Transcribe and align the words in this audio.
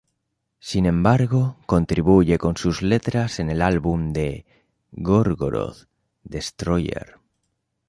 Sin 0.59 0.87
embargo, 0.87 1.57
contribuye 1.67 2.39
con 2.39 2.57
sus 2.57 2.81
letras 2.81 3.39
en 3.39 3.51
el 3.51 3.61
álbum 3.61 4.13
de 4.13 4.47
Gorgoroth, 4.91 5.85
"Destroyer". 6.23 7.19